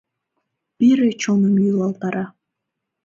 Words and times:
Пире 0.77 1.09
чоным 1.21 1.55
йӱлалтара. 1.63 2.25